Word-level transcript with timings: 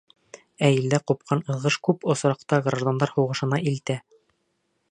Ә 0.67 0.69
илдә 0.75 0.99
ҡупҡан 1.11 1.43
ыҙғыш 1.55 1.77
күп 1.87 2.07
осраҡта 2.13 2.61
граждандар 2.69 3.13
һуғышына 3.19 3.61
илтә. 3.73 3.99